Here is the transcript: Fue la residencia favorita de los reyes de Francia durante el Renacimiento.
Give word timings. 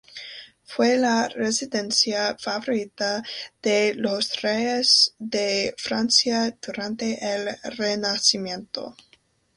Fue 0.63 0.97
la 0.97 1.27
residencia 1.27 2.35
favorita 2.39 3.21
de 3.61 3.93
los 3.93 4.41
reyes 4.41 5.13
de 5.19 5.75
Francia 5.77 6.57
durante 6.59 7.19
el 7.23 7.55
Renacimiento. 7.77 8.97